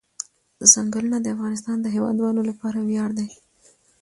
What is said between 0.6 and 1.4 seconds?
ځنګلونه د